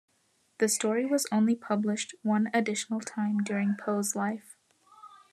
The 0.57 0.67
story 0.67 1.05
was 1.05 1.27
only 1.31 1.53
published 1.53 2.15
one 2.23 2.49
additional 2.55 3.01
time 3.01 3.43
during 3.43 3.75
Poe's 3.75 4.15
life. 4.15 4.57